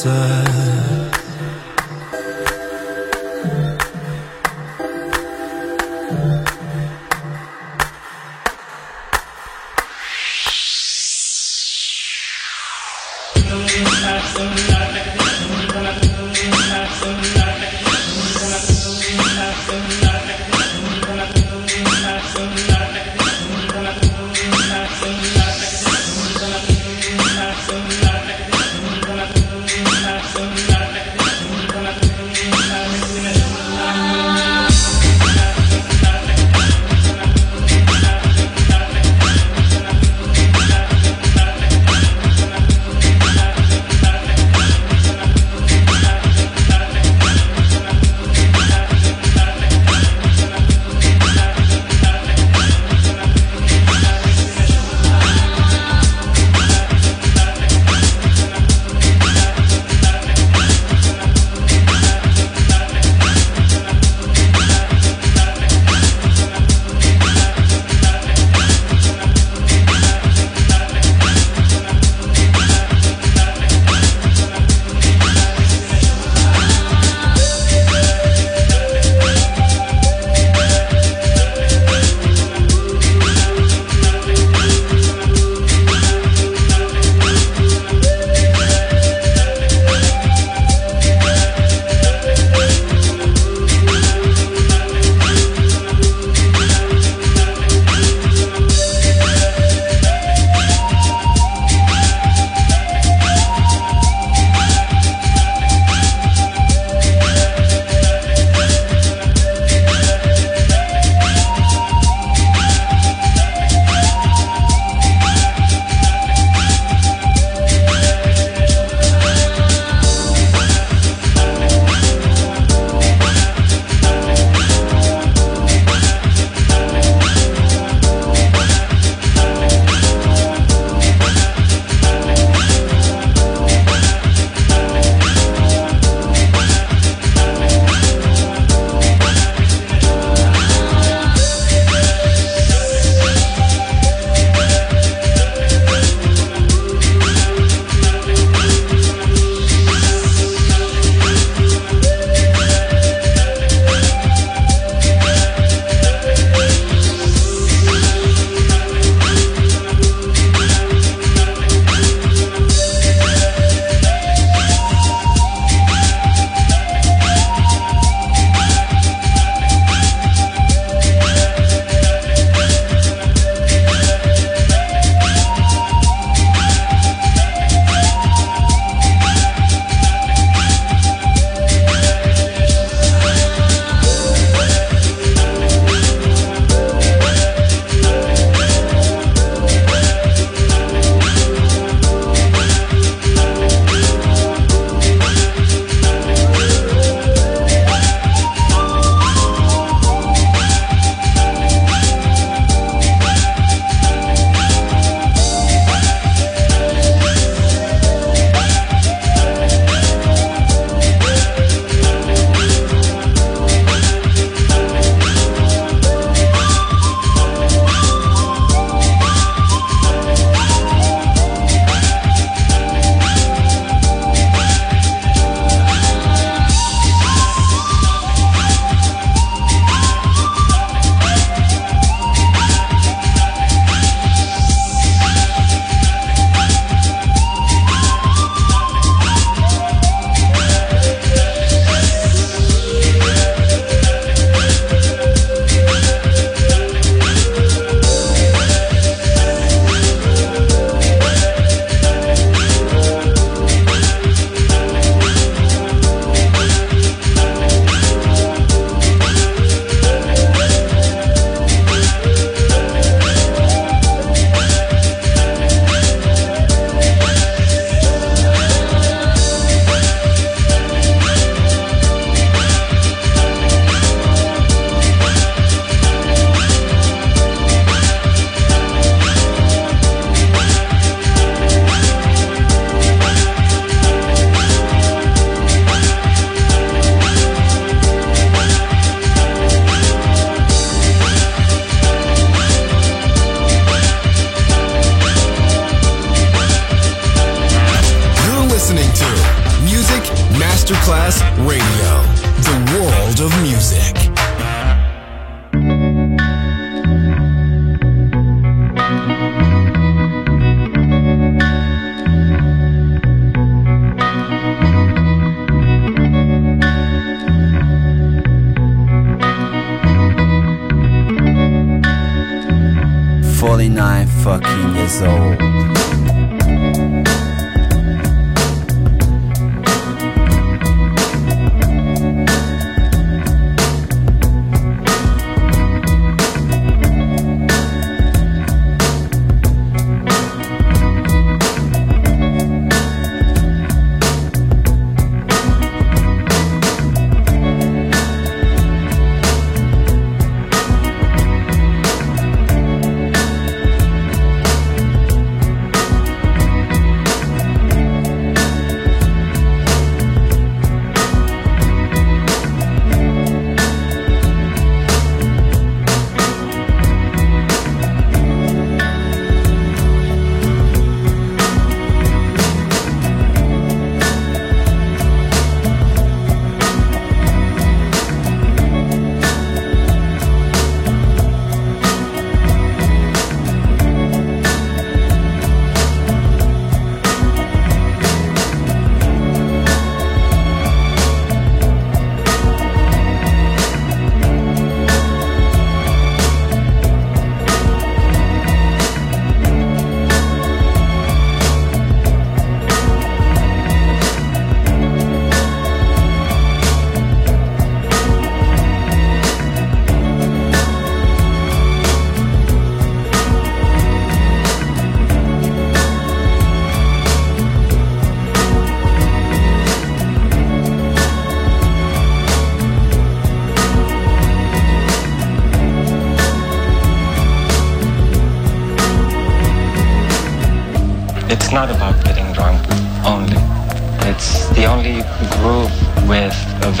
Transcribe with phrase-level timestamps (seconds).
[0.00, 0.39] side.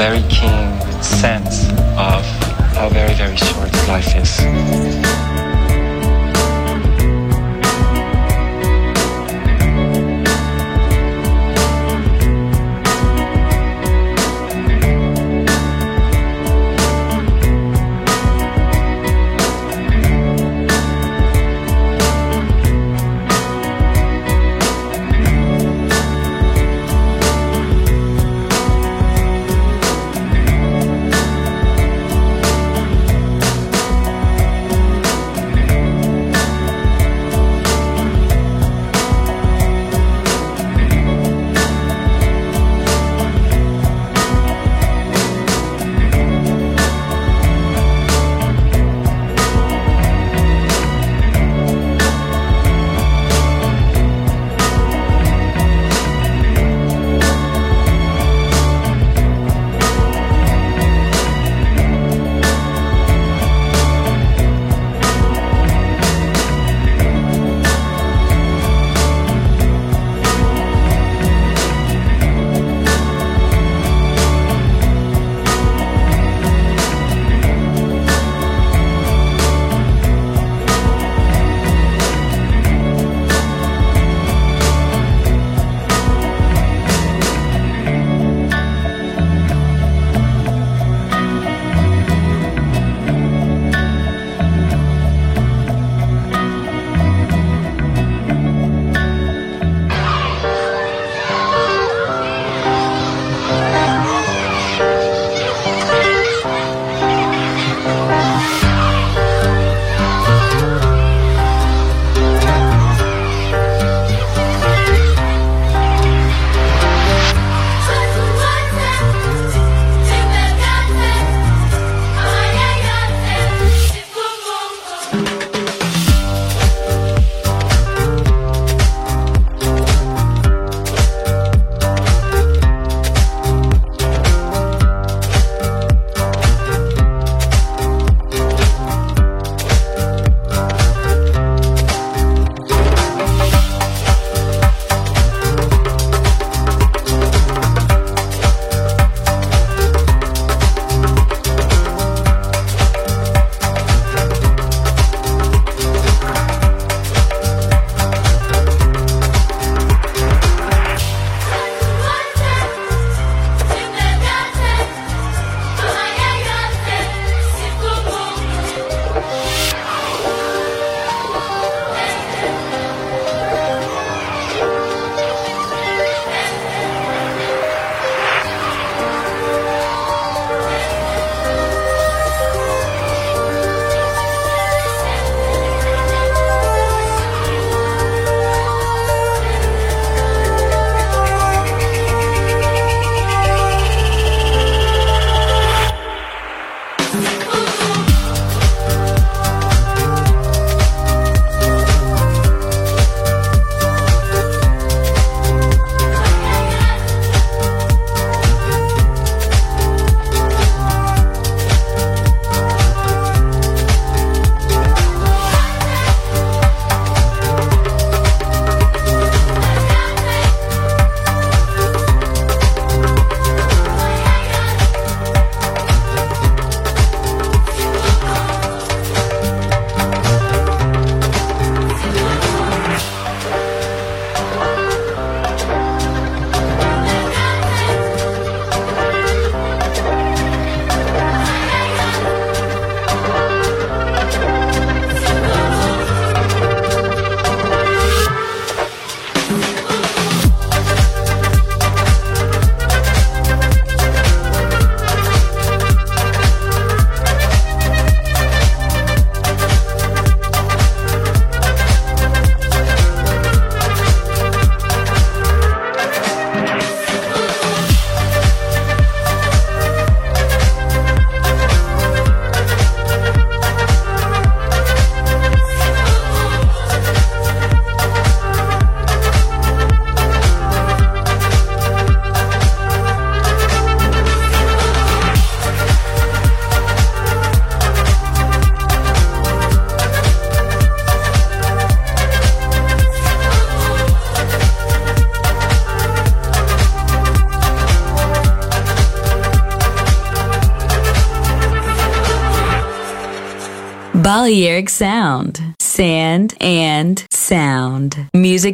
[0.00, 0.69] very king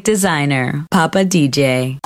[0.07, 1.99] designer, Papa DJ.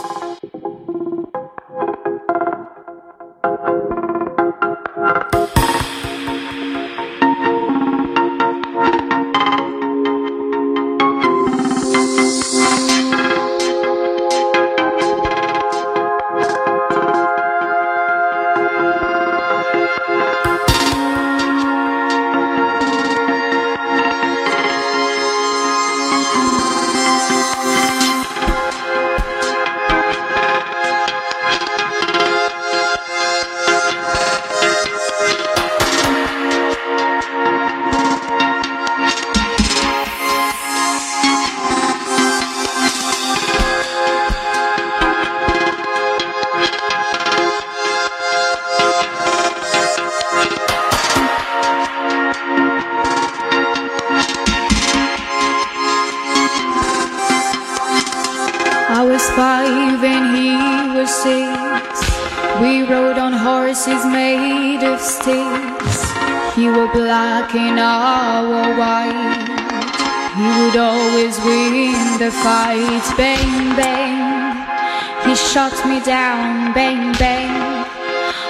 [76.04, 77.50] down, bang, bang.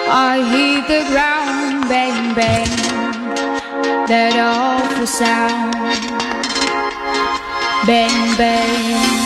[0.09, 2.69] I hit the ground, bang, bang.
[4.07, 5.75] That awful sound,
[7.87, 9.20] bang, bang.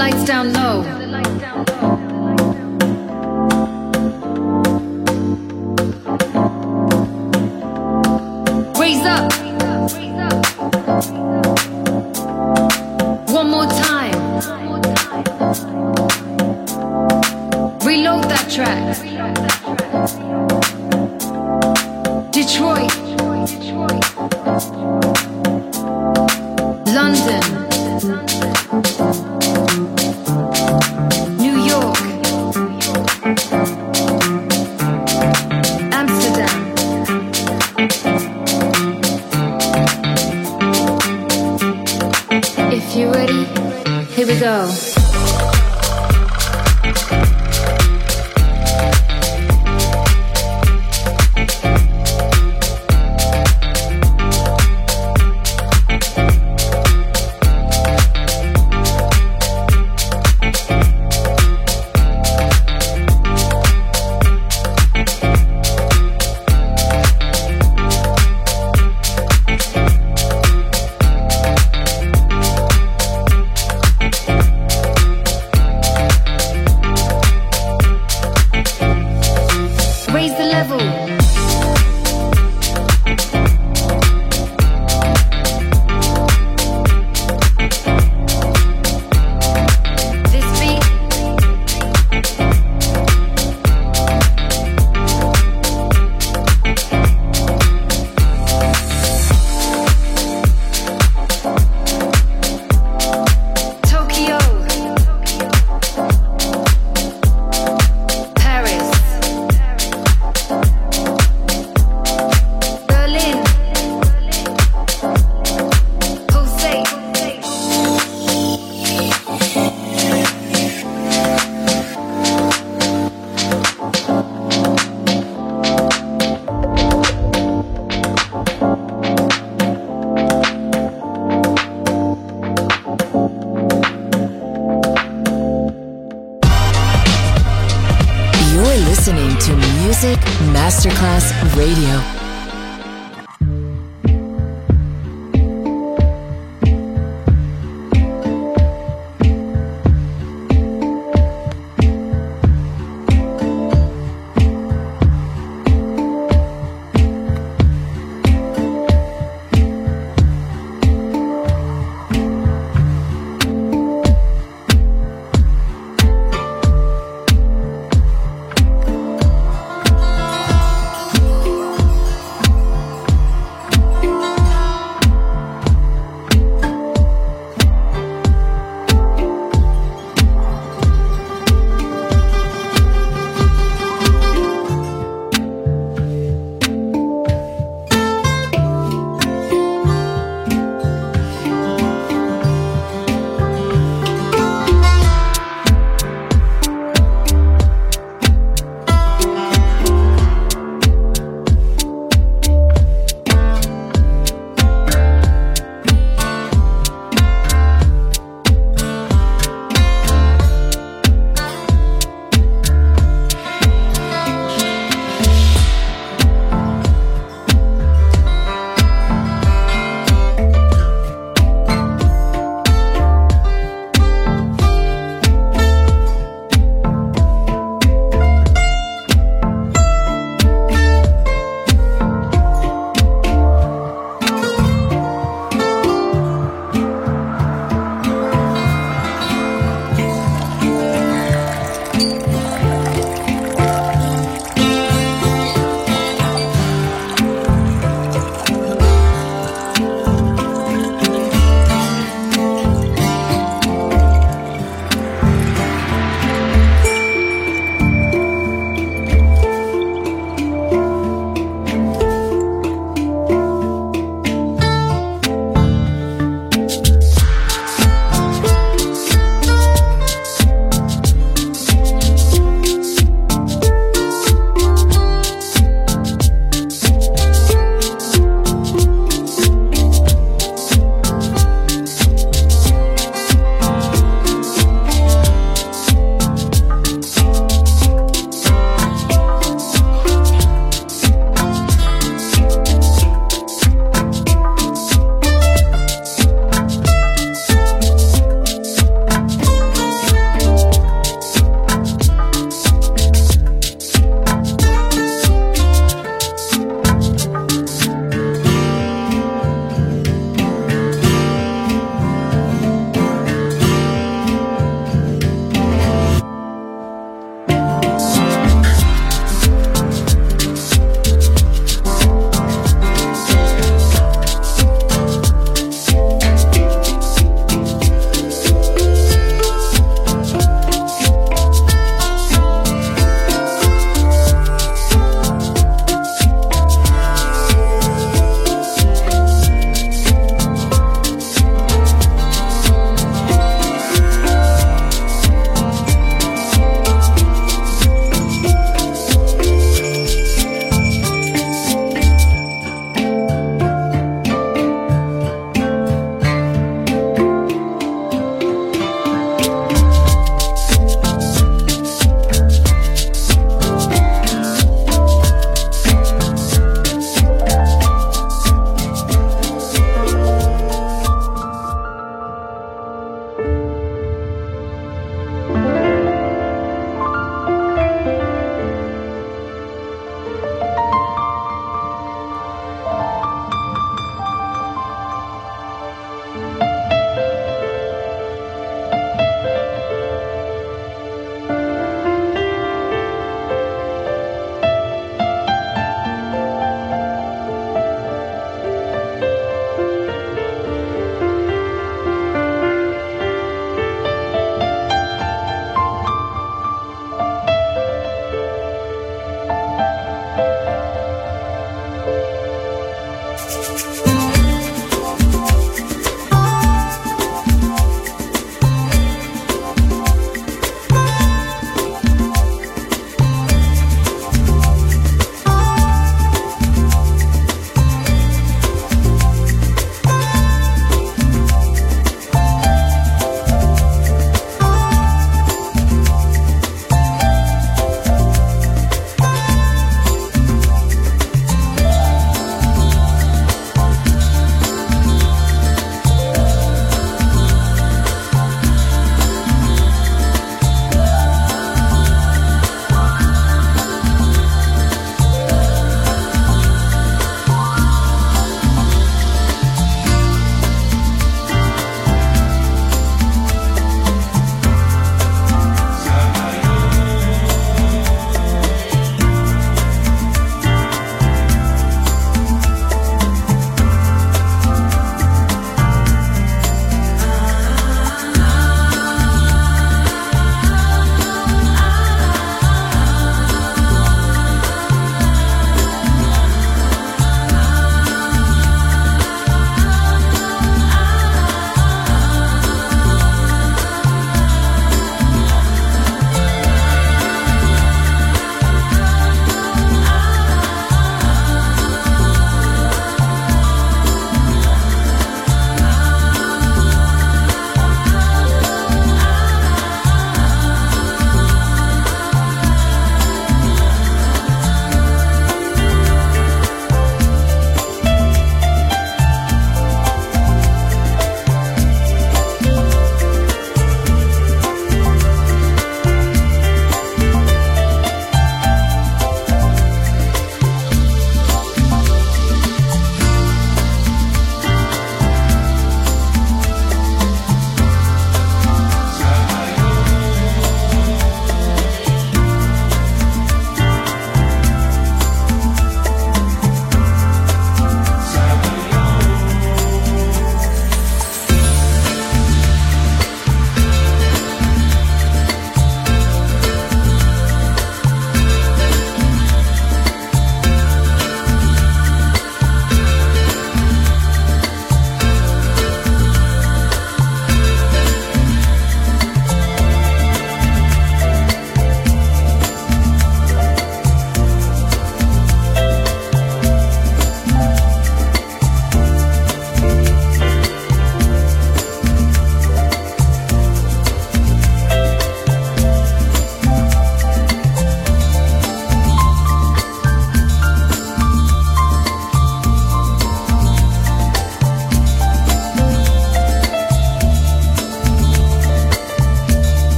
[0.00, 0.59] Lights down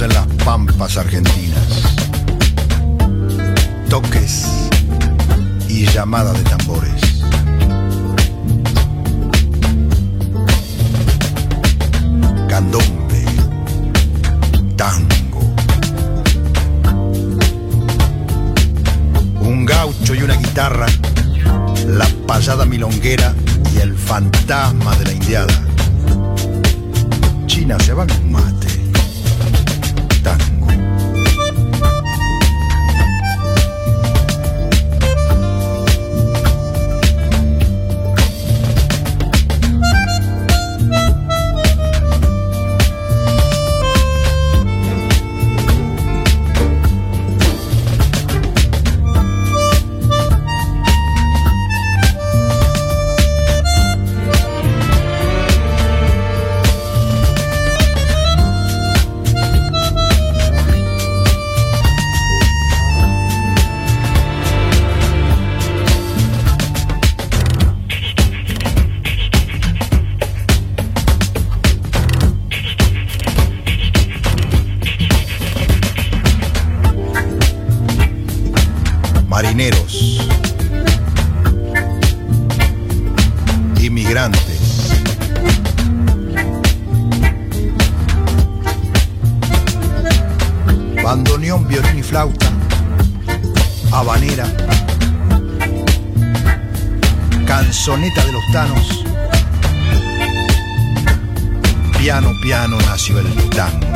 [0.00, 1.68] En las pampas argentinas.
[3.88, 4.44] Toques
[5.68, 7.22] y llamada de tambores.
[12.48, 13.24] Candombe,
[14.76, 15.54] tango.
[19.42, 20.86] Un gaucho y una guitarra,
[21.86, 23.32] la payada milonguera
[23.72, 25.62] y el fantasma de la indiada.
[27.46, 28.32] China se va con
[91.04, 92.46] bandoneón, violín y flauta,
[93.92, 94.46] habanera,
[97.46, 99.04] canzoneta de los tanos,
[101.98, 103.86] piano, piano nació el tango.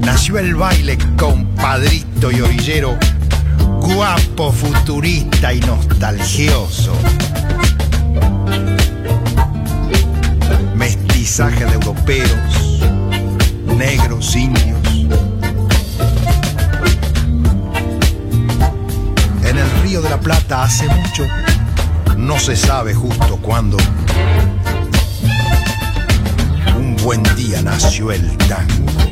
[0.00, 2.98] Nació el baile compadrito y orillero,
[3.96, 6.92] guapo, futurista y nostalgioso.
[10.74, 12.82] Mestizaje de europeos,
[13.74, 14.78] negros, indios.
[19.44, 21.24] En el Río de la Plata hace mucho,
[22.18, 23.78] no se sabe justo cuándo,
[26.76, 29.05] un buen día nació el tango.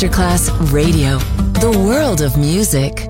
[0.00, 1.18] Masterclass Radio,
[1.60, 3.06] the world of music.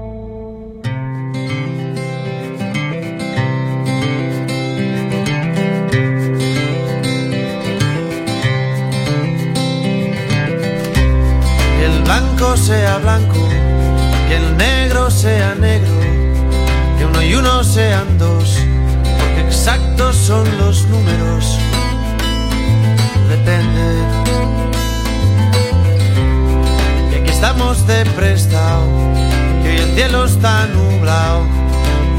[11.81, 13.39] El blanco sea blanco,
[14.27, 15.95] que el negro sea negro,
[16.99, 18.59] que uno y uno sean dos,
[19.05, 20.45] porque exactos son
[27.71, 28.85] de prestado,
[29.63, 31.47] que hoy el cielo está nublado.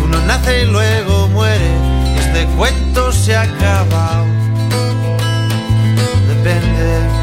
[0.04, 1.72] Uno nace y luego muere,
[2.18, 4.26] este cuento se ha acabado.
[6.30, 7.22] Depende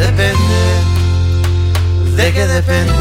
[0.00, 0.62] depende,
[2.16, 2.92] de qué depende,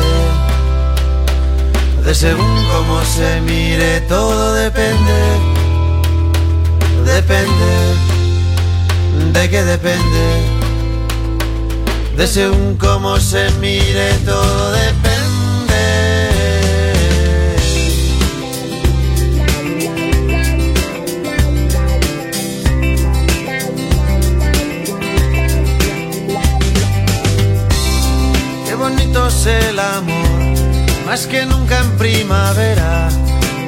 [2.03, 5.19] de según cómo se mire, todo depende,
[7.05, 7.71] depende,
[9.33, 10.58] de qué depende,
[12.19, 16.29] de según cómo se mire, todo depende.
[28.67, 30.41] Qué bonito es el amor,
[31.05, 33.07] más que nunca en primavera.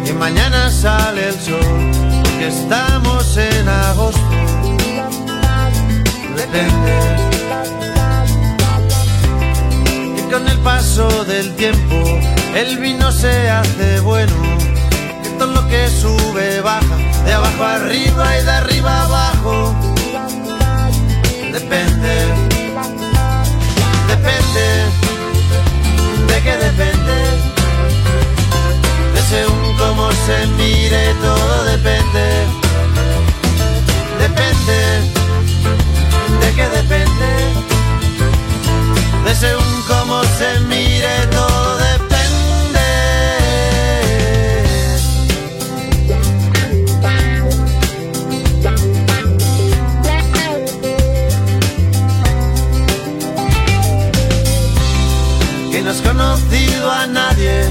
[0.03, 1.91] Que mañana sale el sol,
[2.37, 4.19] que estamos en agosto.
[6.35, 7.30] Depende.
[10.31, 11.95] Con el paso del tiempo
[12.55, 14.33] el vino se hace bueno.
[15.23, 19.75] Que todo lo que sube baja, de abajo arriba y de arriba abajo.
[21.51, 22.51] Depende
[24.07, 24.65] depende,
[26.27, 27.17] de qué depende,
[29.13, 32.25] de según cómo se mire, todo depende,
[34.19, 34.79] depende,
[36.41, 37.29] de qué depende,
[39.25, 42.11] de según cómo se mire, todo depende.
[55.71, 57.63] que no has conocido a nadie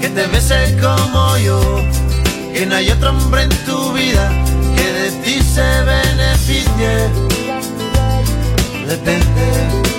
[0.00, 1.60] que te bese como yo,
[2.52, 4.30] que no hay otro hombre en tu vida
[4.76, 7.10] que de ti se beneficie.
[8.86, 9.97] Depende.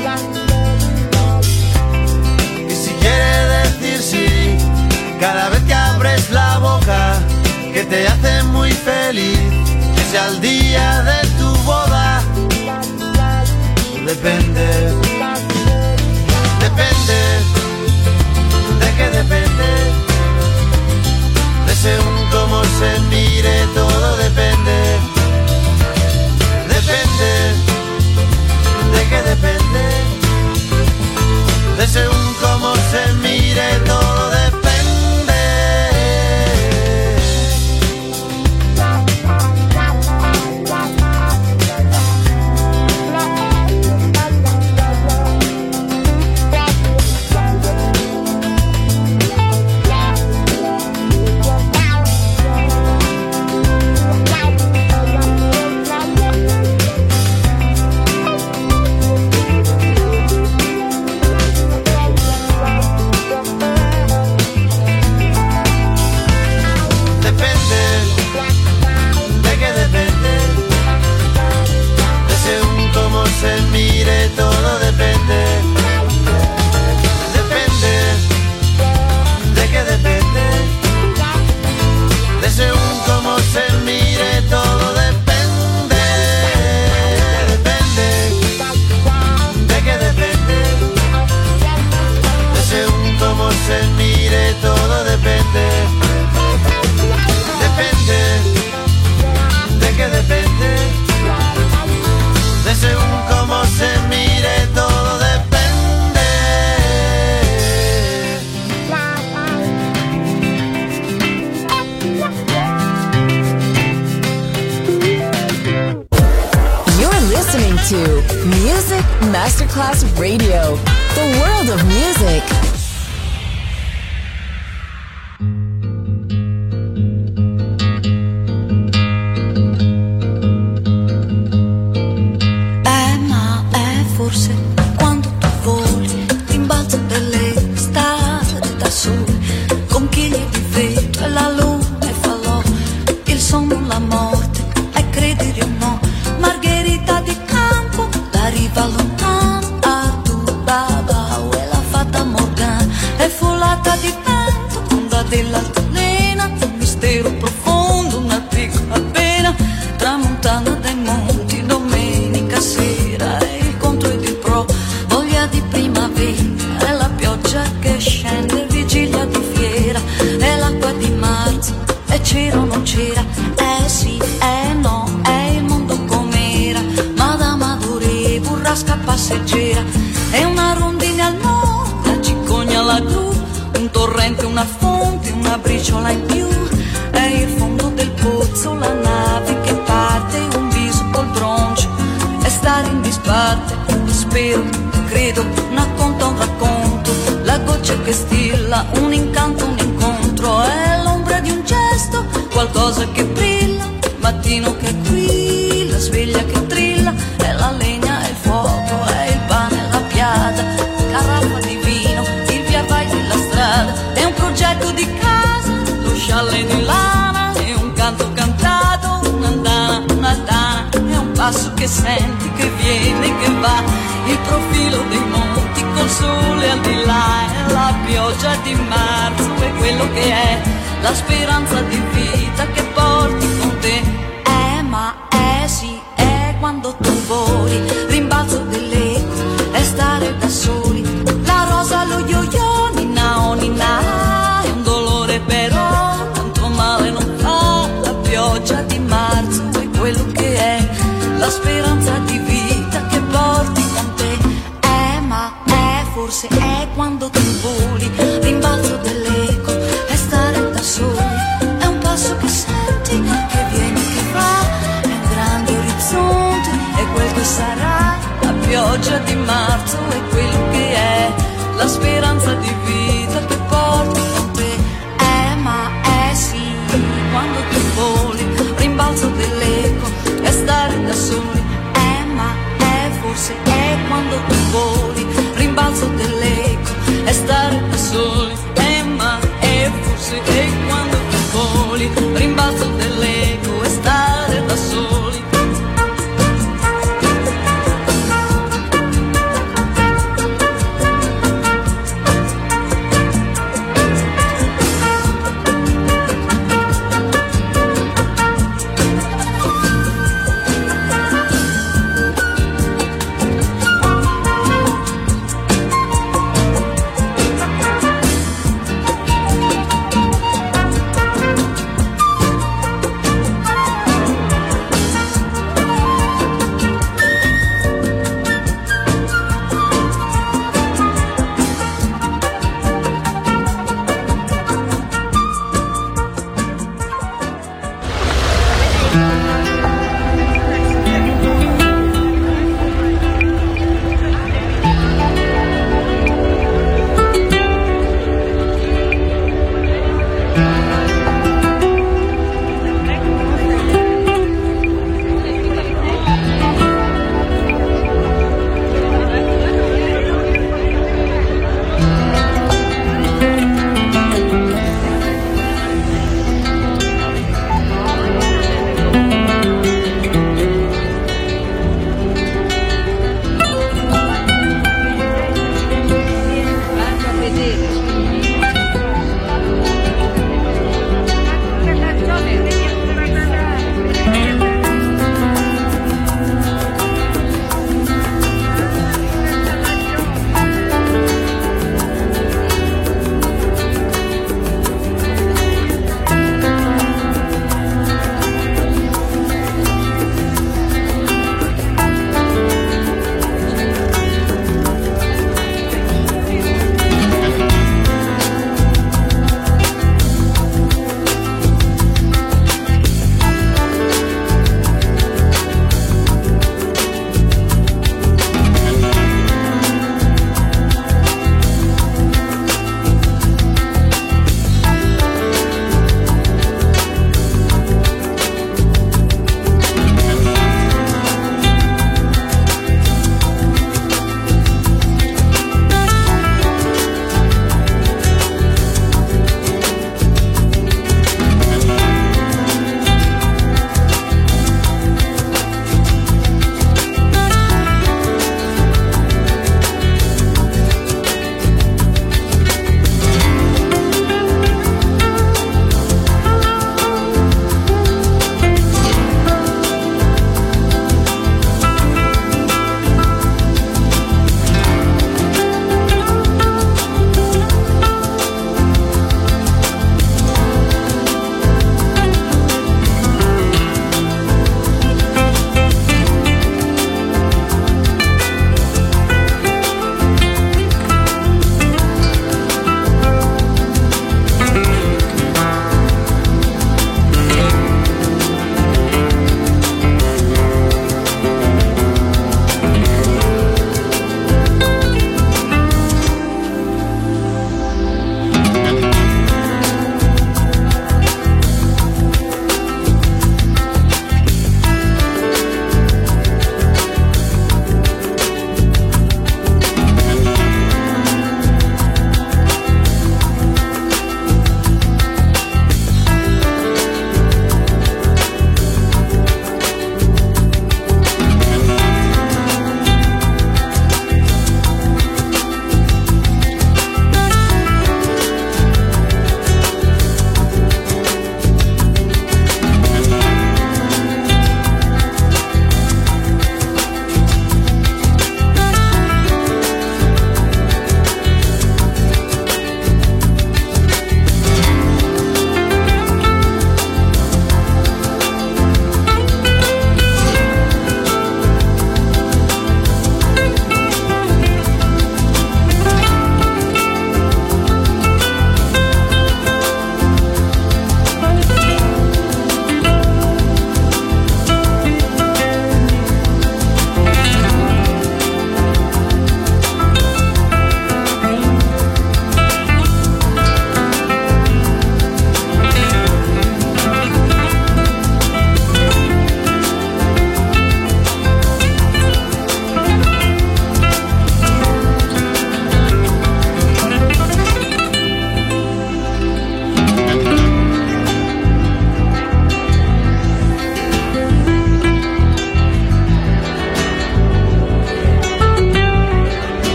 [2.99, 4.57] Quiere decir sí,
[5.19, 7.19] cada vez que abres la boca,
[7.73, 9.39] que te hace muy feliz,
[9.95, 12.21] que sea el día de tu boda.
[14.05, 14.68] Depende